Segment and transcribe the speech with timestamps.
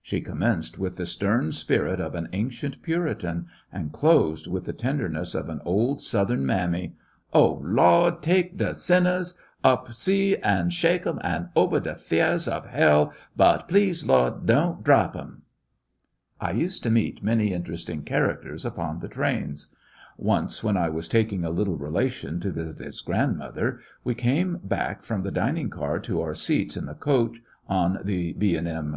[0.00, 4.72] She com menced with the stem spirit of an ancient Puritan, and closed with the
[4.72, 6.96] tenderness of an old Southern mammy:
[7.34, 11.18] "Oh, Lawd, tek de sinnahs ob C an' shek 'em
[11.54, 15.42] obah de fiahs ob hell— but please, Lawd, doan drap 'em."
[16.40, 19.68] I used to meet many interesting characters The bmke upon the trains.
[20.16, 24.60] Once when I was taking a ^^^^^^^ little relation to visit his grandmother, we came
[24.64, 28.92] back from the dining car to our seats in the coach on the £.& M.